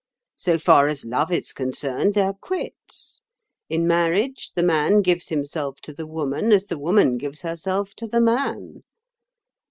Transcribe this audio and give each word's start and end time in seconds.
So 0.37 0.57
far 0.57 0.87
as 0.87 1.05
love 1.05 1.31
is 1.31 1.53
concerned, 1.53 2.15
they 2.15 2.21
are 2.23 2.33
quits. 2.33 3.21
In 3.69 3.85
marriage, 3.85 4.49
the 4.55 4.63
man 4.63 5.03
gives 5.03 5.27
himself 5.29 5.79
to 5.81 5.93
the 5.93 6.07
woman 6.07 6.51
as 6.51 6.65
the 6.65 6.79
woman 6.79 7.19
gives 7.19 7.41
herself 7.43 7.93
to 7.97 8.07
the 8.07 8.19
man. 8.21 8.81